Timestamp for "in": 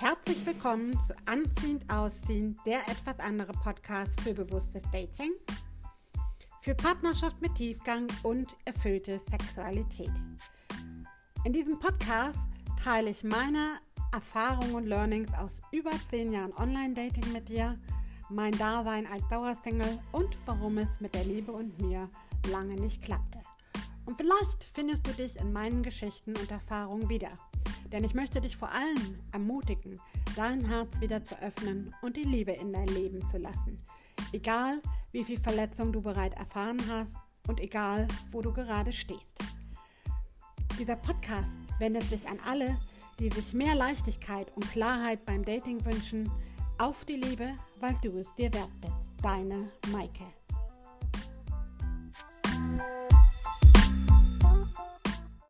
11.44-11.52, 25.36-25.52, 32.52-32.72